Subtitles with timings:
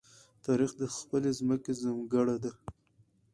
[0.45, 2.51] تاریخ د خپلې ځمکې زمکړه ده.